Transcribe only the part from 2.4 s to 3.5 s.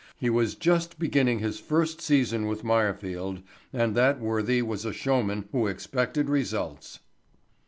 with Meyerfield